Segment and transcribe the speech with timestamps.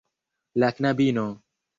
[0.63, 1.27] La knabino.